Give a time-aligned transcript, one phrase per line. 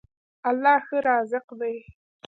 [0.49, 1.75] الله ښه رازق دی.